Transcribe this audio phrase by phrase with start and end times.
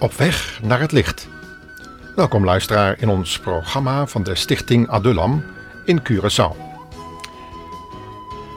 [0.00, 1.28] Op weg naar het licht.
[2.16, 5.44] Welkom luisteraar in ons programma van de Stichting Adulam
[5.84, 6.56] in Curaçao.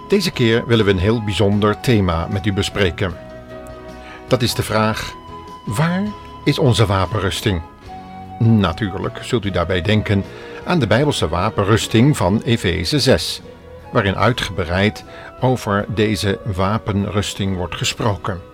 [0.07, 3.13] Deze keer willen we een heel bijzonder thema met u bespreken.
[4.27, 5.13] Dat is de vraag:
[5.65, 6.03] waar
[6.43, 7.61] is onze wapenrusting?
[8.39, 10.23] Natuurlijk zult u daarbij denken
[10.65, 13.41] aan de Bijbelse wapenrusting van Efeze 6,
[13.91, 15.03] waarin uitgebreid
[15.39, 18.52] over deze wapenrusting wordt gesproken.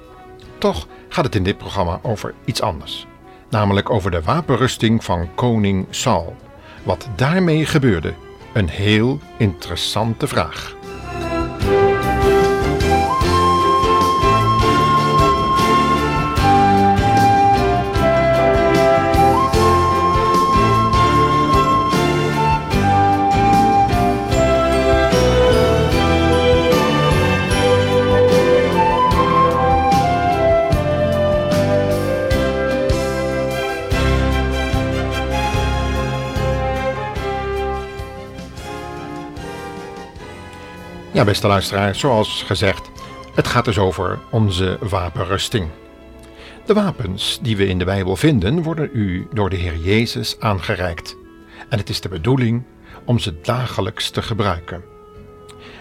[0.60, 3.08] Toch gaat het in dit programma over iets anders,
[3.50, 6.36] namelijk over de wapenrusting van koning Saul.
[6.84, 8.14] Wat daarmee gebeurde,
[8.54, 10.78] een heel interessante vraag.
[41.30, 42.90] Beste luisteraar, zoals gezegd,
[43.36, 45.68] het gaat dus over onze wapenrusting.
[46.66, 51.18] De wapens die we in de Bijbel vinden, worden u door de Heer Jezus aangereikt.
[51.70, 52.64] En het is de bedoeling
[53.06, 54.84] om ze dagelijks te gebruiken.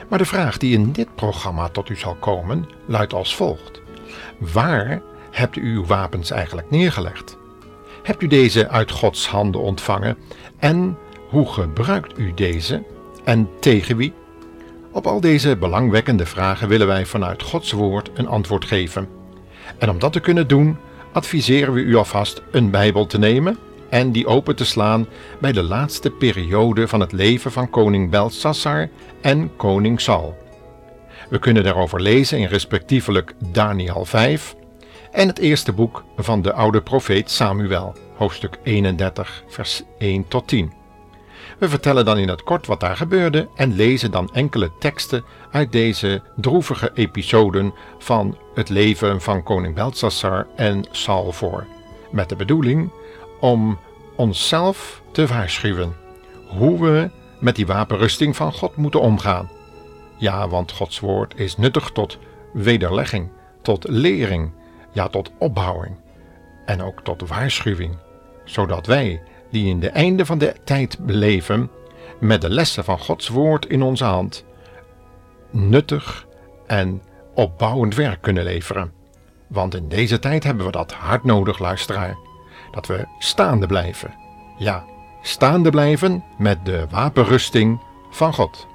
[0.08, 3.80] Maar de vraag die in dit programma tot u zal komen, luidt als volgt:
[4.38, 7.36] Waar hebt u uw wapens eigenlijk neergelegd?
[8.02, 10.18] Hebt u deze uit Gods handen ontvangen
[10.58, 12.82] en hoe gebruikt u deze
[13.24, 14.14] en tegen wie?
[14.98, 19.08] Op al deze belangwekkende vragen willen wij vanuit Gods Woord een antwoord geven.
[19.78, 20.76] En om dat te kunnen doen,
[21.12, 23.58] adviseren we u alvast een Bijbel te nemen
[23.90, 25.06] en die open te slaan
[25.40, 28.88] bij de laatste periode van het leven van koning Belsassar
[29.20, 30.36] en koning Saul.
[31.30, 34.54] We kunnen daarover lezen in respectievelijk Daniel 5
[35.12, 40.77] en het eerste boek van de oude profeet Samuel, hoofdstuk 31, vers 1 tot 10.
[41.58, 45.72] We vertellen dan in het kort wat daar gebeurde en lezen dan enkele teksten uit
[45.72, 51.66] deze droevige episoden van het leven van koning Belsassar en Saul voor,
[52.10, 52.90] met de bedoeling
[53.40, 53.78] om
[54.16, 55.96] onszelf te waarschuwen
[56.48, 57.10] hoe we
[57.40, 59.50] met die wapenrusting van God moeten omgaan.
[60.16, 62.18] Ja, want Gods woord is nuttig tot
[62.52, 63.28] wederlegging,
[63.62, 64.52] tot lering,
[64.92, 65.96] ja, tot opbouwing
[66.64, 67.96] en ook tot waarschuwing,
[68.44, 71.70] zodat wij die in de einde van de tijd beleven,
[72.20, 74.44] met de lessen van Gods woord in onze hand,
[75.50, 76.26] nuttig
[76.66, 77.02] en
[77.34, 78.92] opbouwend werk kunnen leveren.
[79.46, 82.16] Want in deze tijd hebben we dat hard nodig, luisteraar.
[82.70, 84.14] Dat we staande blijven.
[84.58, 84.84] Ja,
[85.22, 87.80] staande blijven met de wapenrusting
[88.10, 88.66] van God.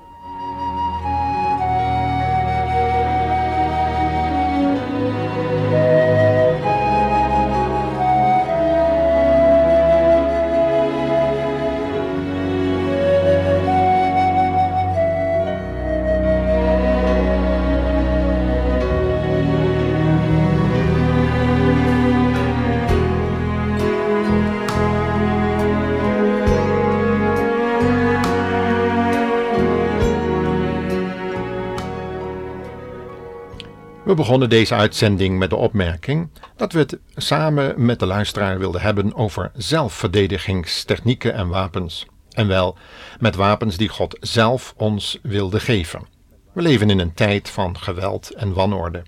[34.13, 38.81] We begonnen deze uitzending met de opmerking dat we het samen met de luisteraar wilden
[38.81, 42.05] hebben over zelfverdedigingstechnieken en wapens.
[42.31, 42.77] En wel
[43.19, 46.07] met wapens die God zelf ons wilde geven.
[46.51, 49.03] We leven in een tijd van geweld en wanorde.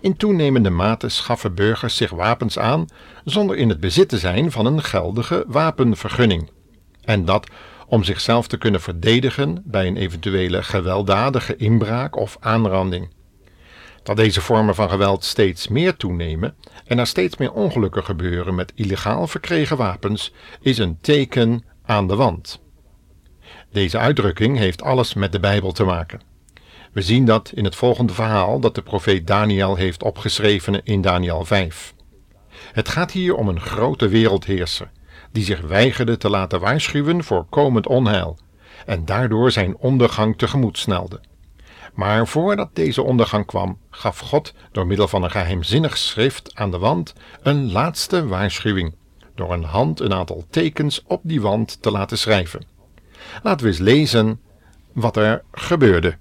[0.00, 2.86] In toenemende mate schaffen burgers zich wapens aan
[3.24, 6.50] zonder in het bezit te zijn van een geldige wapenvergunning.
[7.04, 7.50] En dat
[7.86, 13.16] om zichzelf te kunnen verdedigen bij een eventuele gewelddadige inbraak of aanranding.
[14.08, 16.54] Dat deze vormen van geweld steeds meer toenemen
[16.84, 22.16] en er steeds meer ongelukken gebeuren met illegaal verkregen wapens, is een teken aan de
[22.16, 22.60] wand.
[23.72, 26.20] Deze uitdrukking heeft alles met de Bijbel te maken.
[26.92, 31.44] We zien dat in het volgende verhaal dat de profeet Daniel heeft opgeschreven in Daniel
[31.44, 31.94] 5.
[32.72, 34.90] Het gaat hier om een grote wereldheerser
[35.32, 38.38] die zich weigerde te laten waarschuwen voor komend onheil
[38.86, 41.20] en daardoor zijn ondergang tegemoet snelde.
[41.98, 46.78] Maar voordat deze ondergang kwam, gaf God door middel van een geheimzinnig schrift aan de
[46.78, 48.94] wand een laatste waarschuwing,
[49.34, 52.66] door een hand een aantal tekens op die wand te laten schrijven.
[53.42, 54.40] Laten we eens lezen
[54.92, 56.16] wat er gebeurde.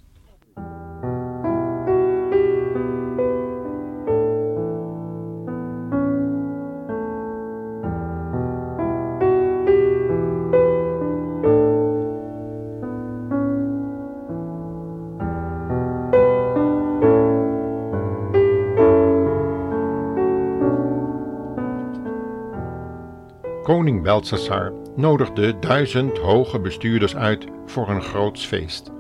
[23.68, 28.92] Koning Belshazzar nodigde duizend hoge bestuurders uit voor een groots feest,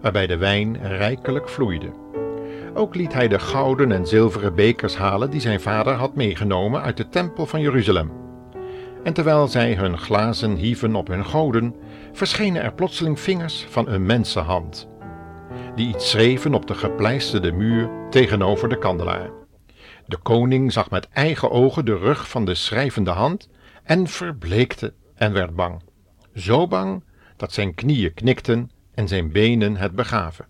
[0.00, 1.92] waarbij de wijn rijkelijk vloeide.
[2.74, 6.96] Ook liet hij de gouden en zilveren bekers halen die zijn vader had meegenomen uit
[6.96, 8.12] de tempel van Jeruzalem.
[9.04, 11.74] En terwijl zij hun glazen hieven op hun goden,
[12.12, 14.88] verschenen er plotseling vingers van een mensenhand,
[15.74, 19.30] die iets schreven op de gepleisterde muur tegenover de kandelaar.
[20.06, 23.48] De koning zag met eigen ogen de rug van de schrijvende hand
[23.90, 25.82] en verbleekte en werd bang.
[26.34, 27.04] Zo bang
[27.36, 30.46] dat zijn knieën knikten en zijn benen het begaven.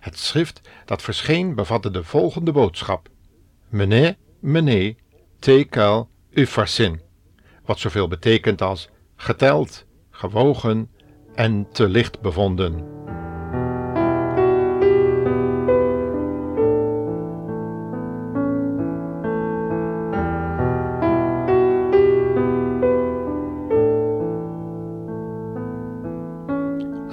[0.00, 3.08] Het schrift dat verscheen bevatte de volgende boodschap:
[3.68, 4.96] Mene, mene,
[5.38, 7.00] tekel, ufarsin,
[7.64, 10.90] wat zoveel betekent als geteld, gewogen
[11.34, 13.05] en te licht bevonden.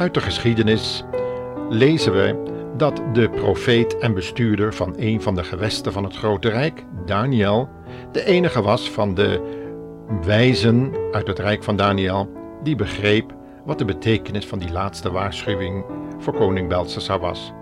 [0.03, 1.03] Uit de geschiedenis
[1.69, 2.44] lezen we
[2.77, 7.69] dat de profeet en bestuurder van een van de gewesten van het Grote Rijk, Daniel,
[8.11, 9.41] de enige was van de
[10.25, 12.31] wijzen uit het Rijk van Daniel
[12.63, 13.33] die begreep
[13.65, 15.85] wat de betekenis van die laatste waarschuwing
[16.19, 17.53] voor koning Belshazzar was.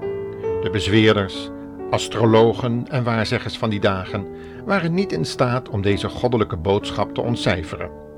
[0.62, 1.50] De bezweerders,
[1.90, 4.28] astrologen en waarzeggers van die dagen
[4.66, 8.11] waren niet in staat om deze goddelijke boodschap te ontcijferen.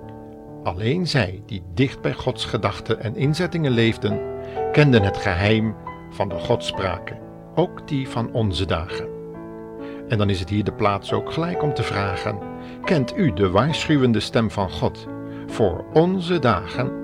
[0.64, 4.22] Alleen zij die dicht bij Gods gedachten en inzettingen leefden,
[4.72, 5.76] kenden het geheim
[6.10, 7.18] van de godspraken,
[7.56, 9.08] ook die van onze dagen.
[10.08, 12.38] En dan is het hier de plaats ook gelijk om te vragen:
[12.84, 15.08] kent u de waarschuwende stem van God
[15.48, 17.03] voor onze dagen?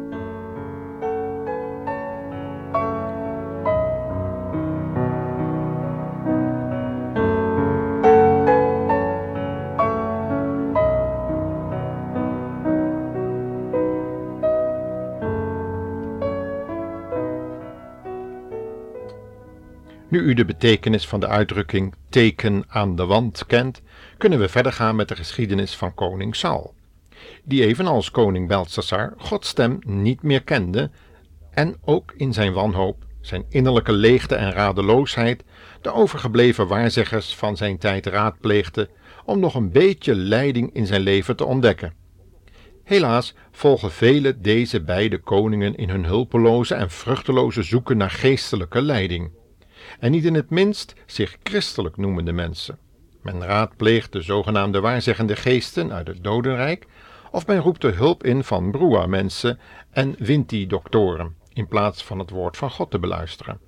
[20.09, 23.81] Nu u de betekenis van de uitdrukking teken aan de wand kent,
[24.17, 26.73] kunnen we verder gaan met de geschiedenis van koning Saul,
[27.43, 30.89] die evenals koning Belshazzar Gods stem niet meer kende
[31.51, 35.43] en ook in zijn wanhoop, zijn innerlijke leegte en radeloosheid
[35.81, 38.89] de overgebleven waarzeggers van zijn tijd raadpleegde
[39.25, 41.93] om nog een beetje leiding in zijn leven te ontdekken.
[42.83, 49.31] Helaas volgen vele deze beide koningen in hun hulpeloze en vruchteloze zoeken naar geestelijke leiding
[49.99, 52.77] en niet in het minst zich christelijk noemende mensen.
[53.21, 56.85] Men raadpleegt de zogenaamde waarzeggende geesten uit het dodenrijk,
[57.31, 59.59] of men roept de hulp in van broa-mensen
[59.91, 63.59] en winti-doktoren, in plaats van het woord van God te beluisteren.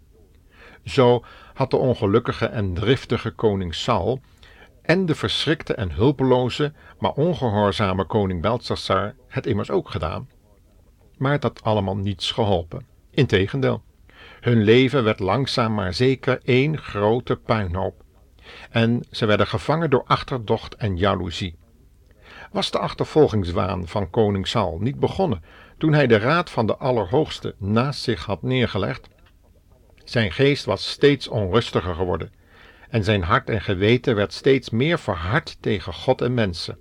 [0.85, 1.23] Zo
[1.53, 4.21] had de ongelukkige en driftige koning Saul
[4.81, 10.29] en de verschrikte en hulpeloze, maar ongehoorzame koning Belshazzar het immers ook gedaan.
[11.17, 12.85] Maar had allemaal niets geholpen.
[13.11, 13.81] Integendeel.
[14.41, 18.03] Hun leven werd langzaam maar zeker één grote puinhoop.
[18.69, 21.55] En ze werden gevangen door achterdocht en jaloezie.
[22.51, 25.43] Was de achtervolgingswaan van koning Saul niet begonnen
[25.77, 29.07] toen hij de raad van de Allerhoogste naast zich had neergelegd?
[30.03, 32.31] Zijn geest was steeds onrustiger geworden
[32.89, 36.77] en zijn hart en geweten werd steeds meer verhard tegen God en mensen.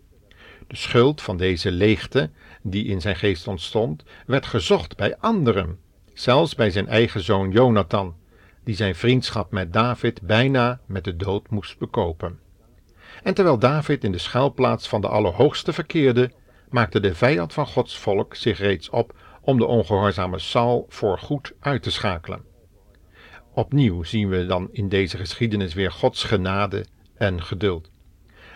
[0.66, 2.30] De schuld van deze leegte,
[2.62, 5.78] die in zijn geest ontstond, werd gezocht bij anderen
[6.20, 8.14] zelfs bij zijn eigen zoon Jonathan,
[8.64, 12.38] die zijn vriendschap met David bijna met de dood moest bekopen.
[13.22, 16.30] En terwijl David in de schuilplaats van de Allerhoogste verkeerde,
[16.70, 21.82] maakte de vijand van Gods volk zich reeds op om de ongehoorzame Saul voorgoed uit
[21.82, 22.44] te schakelen.
[23.54, 26.84] Opnieuw zien we dan in deze geschiedenis weer Gods genade
[27.16, 27.90] en geduld.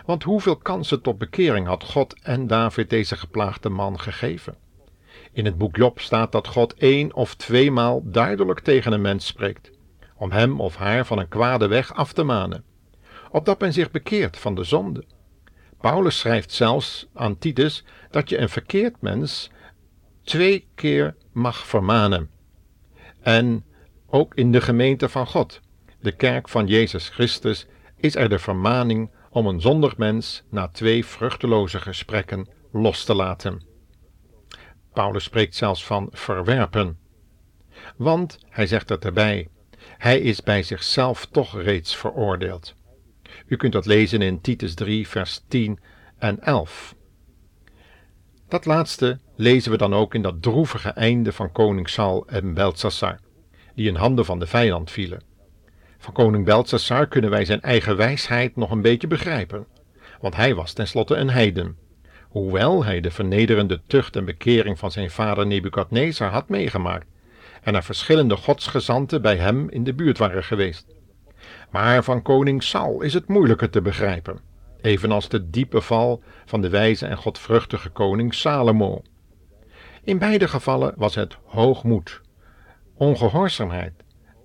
[0.05, 4.64] Want hoeveel kansen tot bekering had God en David deze geplaagde man gegeven?
[5.35, 9.71] In het boek Job staat dat God één of tweemaal duidelijk tegen een mens spreekt,
[10.15, 12.63] om hem of haar van een kwade weg af te manen,
[13.31, 15.03] opdat men zich bekeert van de zonde.
[15.81, 19.51] Paulus schrijft zelfs aan Titus dat je een verkeerd mens
[20.23, 22.29] twee keer mag vermanen.
[23.21, 23.65] En
[24.07, 25.59] ook in de gemeente van God,
[25.99, 31.05] de kerk van Jezus Christus, is er de vermaning om een zondig mens na twee
[31.05, 33.74] vruchteloze gesprekken los te laten.
[34.95, 36.97] Paulus spreekt zelfs van verwerpen.
[37.95, 39.47] Want, hij zegt het erbij,
[39.97, 42.75] hij is bij zichzelf toch reeds veroordeeld.
[43.47, 45.79] U kunt dat lezen in Titus 3, vers 10
[46.17, 46.95] en 11.
[48.47, 53.19] Dat laatste lezen we dan ook in dat droevige einde van koning Saul en Beltsassar,
[53.73, 55.23] die in handen van de vijand vielen.
[55.97, 59.67] Van koning Beltsassar kunnen wij zijn eigen wijsheid nog een beetje begrijpen,
[60.21, 61.77] want hij was tenslotte een heiden
[62.35, 67.07] hoewel hij de vernederende tucht en bekering van zijn vader Nebukadnezar had meegemaakt
[67.61, 70.95] en er verschillende godsgezanten bij hem in de buurt waren geweest.
[71.69, 74.39] Maar van koning Saul is het moeilijker te begrijpen,
[74.81, 79.01] evenals de diepe val van de wijze en godvruchtige koning Salomo.
[80.03, 82.21] In beide gevallen was het hoogmoed,
[82.95, 83.93] ongehoorzaamheid,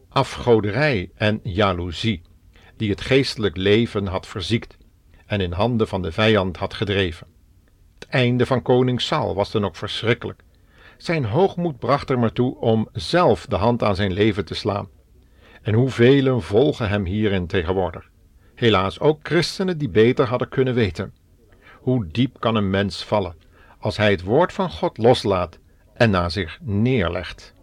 [0.09, 2.23] afgoderij en jaloezie,
[2.77, 4.77] die het geestelijk leven had verziekt
[5.27, 7.39] en in handen van de vijand had gedreven.
[8.11, 10.43] Einde van koning Saul was dan ook verschrikkelijk.
[10.97, 14.88] Zijn hoogmoed bracht er maar toe om zelf de hand aan zijn leven te slaan.
[15.62, 18.11] En hoeveel volgen hem hierin tegenwoordig.
[18.55, 21.14] Helaas ook christenen die beter hadden kunnen weten.
[21.79, 23.37] Hoe diep kan een mens vallen
[23.79, 25.59] als hij het woord van God loslaat
[25.95, 27.55] en na zich neerlegt?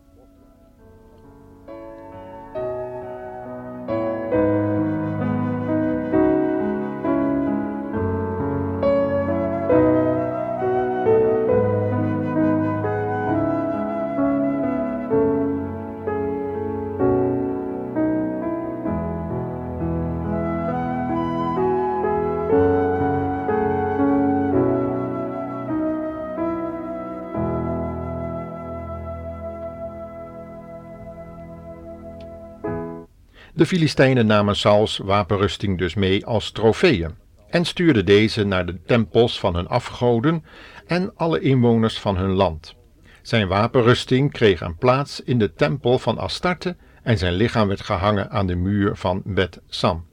[33.57, 37.15] De Filistijnen namen Sauls wapenrusting dus mee als trofeeën
[37.49, 40.43] en stuurden deze naar de tempels van hun afgoden
[40.87, 42.75] en alle inwoners van hun land.
[43.21, 48.29] Zijn wapenrusting kreeg een plaats in de tempel van Astarte en zijn lichaam werd gehangen
[48.29, 50.05] aan de muur van Bet Sam.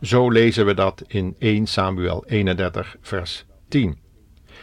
[0.00, 3.98] Zo lezen we dat in 1 Samuel 31, vers 10.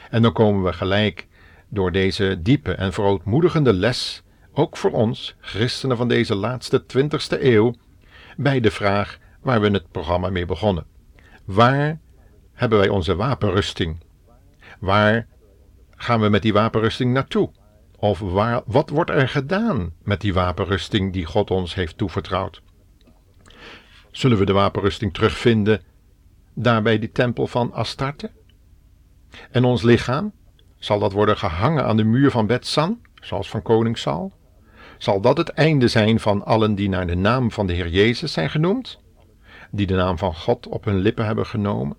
[0.09, 1.27] En dan komen we gelijk
[1.69, 4.23] door deze diepe en verootmoedigende les,
[4.53, 7.73] ook voor ons, christenen van deze laatste 20ste eeuw,
[8.39, 10.85] bij de vraag waar we het programma mee begonnen.
[11.45, 11.99] Waar
[12.53, 14.03] hebben wij onze wapenrusting?
[14.79, 15.27] Waar
[15.95, 17.51] gaan we met die wapenrusting naartoe?
[17.97, 22.61] Of waar, wat wordt er gedaan met die wapenrusting die God ons heeft toevertrouwd?
[24.11, 25.81] Zullen we de wapenrusting terugvinden
[26.53, 28.31] daar bij die tempel van Astarte?
[29.51, 30.33] En ons lichaam?
[30.77, 34.33] Zal dat worden gehangen aan de muur van Betsan, zoals van koning Saul?
[34.99, 38.33] Zal dat het einde zijn van allen die naar de naam van de Heer Jezus
[38.33, 38.99] zijn genoemd?
[39.71, 41.97] Die de naam van God op hun lippen hebben genomen?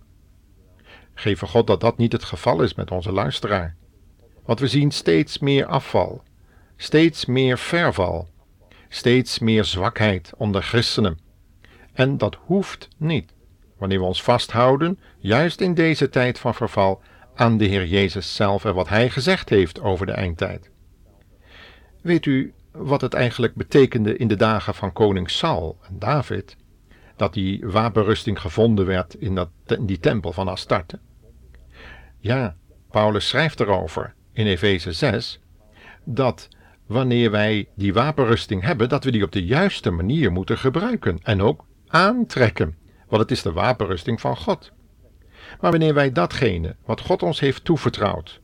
[1.15, 3.77] Geef God dat dat niet het geval is met onze luisteraar.
[4.45, 6.23] Want we zien steeds meer afval,
[6.77, 8.29] steeds meer verval,
[8.89, 11.19] steeds meer zwakheid onder christenen.
[11.93, 13.33] En dat hoeft niet,
[13.79, 17.03] wanneer we ons vasthouden, juist in deze tijd van verval,
[17.35, 20.71] aan de Heer Jezus zelf en wat Hij gezegd heeft over de eindtijd.
[22.03, 26.57] Weet u wat het eigenlijk betekende in de dagen van koning Saul en David,
[27.17, 29.49] dat die wapenrusting gevonden werd in, dat,
[29.81, 30.99] die tempel van Astarte?
[32.19, 32.57] Ja,
[32.91, 35.41] Paulus schrijft erover in Efeze 6
[36.05, 36.49] dat
[36.87, 41.43] wanneer wij die wapenrusting hebben, dat we die op de juiste manier moeten gebruiken en
[41.43, 42.77] ook aantrekken,
[43.09, 44.73] want het is de wapenrusting van God.
[45.61, 48.41] Maar wanneer wij datgene wat God ons heeft toevertrouwd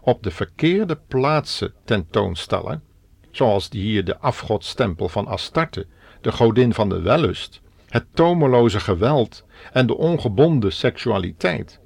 [0.00, 2.82] op de verkeerde plaatsen tentoonstellen,
[3.30, 5.86] zoals die hier de afgodstempel van Astarte,
[6.20, 11.80] de godin van de wellust, het tomeloze geweld en de ongebonden seksualiteit.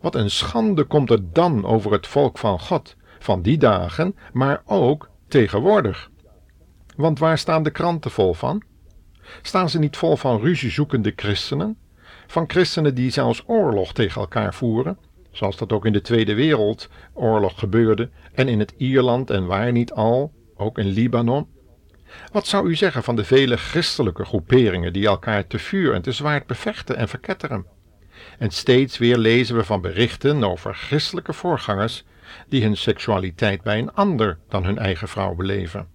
[0.00, 4.62] Wat een schande komt er dan over het volk van God, van die dagen, maar
[4.66, 6.10] ook tegenwoordig.
[6.96, 8.62] Want waar staan de kranten vol van?
[9.42, 11.76] Staan ze niet vol van ruziezoekende christenen?
[12.26, 14.98] Van christenen die zelfs oorlog tegen elkaar voeren,
[15.30, 19.92] zoals dat ook in de Tweede Wereldoorlog gebeurde en in het Ierland en waar niet
[19.92, 21.46] al, ook in Libanon?
[22.32, 26.12] Wat zou u zeggen van de vele christelijke groeperingen die elkaar te vuur en te
[26.12, 27.66] zwaard bevechten en verketteren?
[28.38, 32.04] En steeds weer lezen we van berichten over christelijke voorgangers
[32.48, 35.88] die hun seksualiteit bij een ander dan hun eigen vrouw beleven.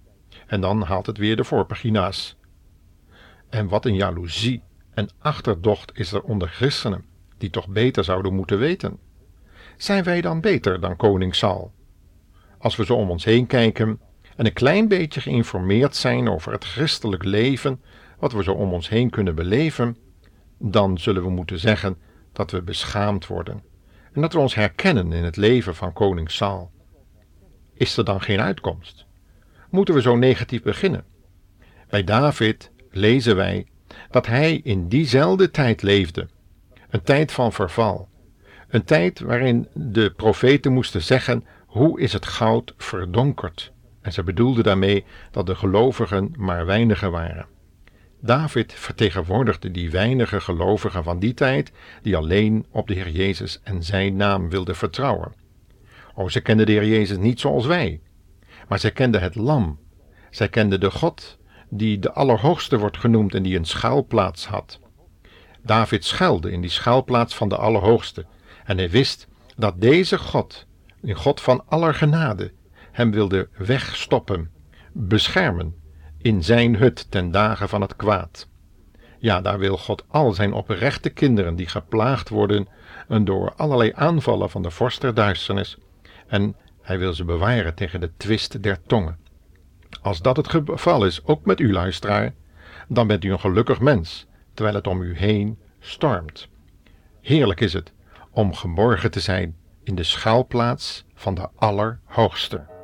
[0.47, 2.37] En dan haalt het weer de voorpagina's.
[3.49, 7.05] En wat een jaloezie en achterdocht is er onder christenen,
[7.37, 8.99] die toch beter zouden moeten weten.
[9.77, 11.71] Zijn wij dan beter dan koning Saul?
[12.57, 13.99] Als we zo om ons heen kijken,
[14.37, 17.81] en een klein beetje geïnformeerd zijn over het christelijk leven,
[18.19, 19.97] wat we zo om ons heen kunnen beleven,
[20.57, 21.97] dan zullen we moeten zeggen
[22.33, 23.63] dat we beschaamd worden
[24.13, 26.71] en dat we ons herkennen in het leven van koning Saul.
[27.73, 29.05] Is er dan geen uitkomst?
[29.69, 31.05] Moeten we zo negatief beginnen?
[31.89, 33.67] Bij David lezen wij
[34.11, 36.27] dat hij in diezelfde tijd leefde,
[36.89, 38.09] een tijd van verval,
[38.67, 43.71] een tijd waarin de profeten moesten zeggen: hoe is het goud verdonkerd?
[44.07, 47.45] En ze bedoelde daarmee dat de gelovigen maar weinigen waren.
[48.21, 51.71] David vertegenwoordigde die weinige gelovigen van die tijd
[52.01, 55.33] die alleen op de Heer Jezus en zijn naam wilden vertrouwen
[56.15, 58.01] Oh, ze kenden de Heer Jezus niet zoals wij,
[58.67, 59.79] maar zij kenden het lam.
[60.29, 61.37] Zij kenden de God
[61.69, 64.79] die de Allerhoogste wordt genoemd en die een schuilplaats had.
[65.63, 68.25] David schuilde in die schuilplaats van de Allerhoogste
[68.65, 70.65] en hij wist dat deze God,
[71.01, 72.51] een God van aller genade,
[72.97, 74.51] hem wilde wegstoppen,
[74.91, 75.75] beschermen
[76.17, 78.47] in zijn hut ten dagen van het kwaad.
[79.19, 82.67] Ja, daar wil God al zijn oprechte kinderen die geplaagd worden
[83.21, 85.77] door allerlei aanvallen van de vorst der duisternis
[86.27, 89.17] en hij wil ze bewaren tegen de twist der tongen.
[90.01, 92.33] Als dat het geval is, ook met u luisteraar,
[92.87, 96.47] dan bent u een gelukkig mens, terwijl het om u heen stormt.
[97.21, 97.91] Heerlijk is het
[98.31, 102.75] om geborgen te zijn in de schaalplaats van de Allerhoogste.